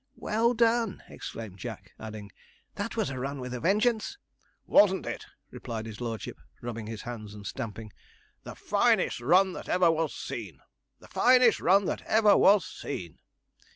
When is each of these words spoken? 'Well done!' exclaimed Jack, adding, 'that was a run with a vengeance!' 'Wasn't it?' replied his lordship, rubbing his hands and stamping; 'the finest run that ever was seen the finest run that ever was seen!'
'Well 0.15 0.55
done!' 0.55 1.03
exclaimed 1.09 1.59
Jack, 1.59 1.91
adding, 1.99 2.31
'that 2.73 2.97
was 2.97 3.11
a 3.11 3.19
run 3.19 3.39
with 3.39 3.53
a 3.53 3.59
vengeance!' 3.59 4.17
'Wasn't 4.65 5.05
it?' 5.05 5.27
replied 5.51 5.85
his 5.85 6.01
lordship, 6.01 6.39
rubbing 6.59 6.87
his 6.87 7.03
hands 7.03 7.35
and 7.35 7.45
stamping; 7.45 7.93
'the 8.41 8.55
finest 8.55 9.19
run 9.21 9.53
that 9.53 9.69
ever 9.69 9.91
was 9.91 10.15
seen 10.15 10.59
the 10.97 11.07
finest 11.07 11.59
run 11.59 11.85
that 11.85 12.01
ever 12.07 12.35
was 12.35 12.65
seen!' 12.65 13.19